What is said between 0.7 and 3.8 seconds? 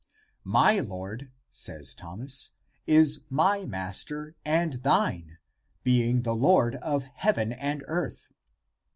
Lord," says Thomas," is my